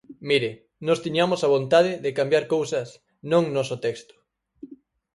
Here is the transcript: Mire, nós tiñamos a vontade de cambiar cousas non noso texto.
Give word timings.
Mire, 0.29 0.51
nós 0.87 0.99
tiñamos 1.05 1.41
a 1.41 1.51
vontade 1.55 1.91
de 2.03 2.11
cambiar 2.19 2.45
cousas 2.55 2.87
non 3.31 3.43
noso 3.55 3.75
texto. 3.85 4.15